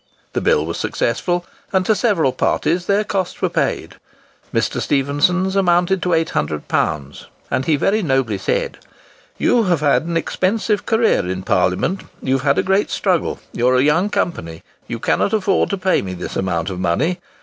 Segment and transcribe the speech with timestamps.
[0.33, 3.97] The Bill was successful, and to several parties their costs were paid.
[4.51, 4.81] Mr.
[4.81, 8.79] Stephenson's amounted to £800, and he very nobly said,
[9.37, 13.67] "You have had an expensive career in Parliament; you have had a great struggle; you
[13.67, 17.19] are a young Company; you cannot afford to pay me this amount of money.